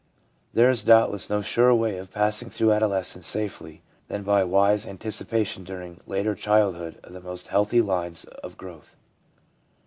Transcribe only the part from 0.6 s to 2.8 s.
is doubtless no surer way of passing through